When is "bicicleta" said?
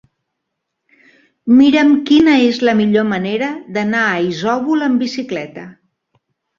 5.09-5.73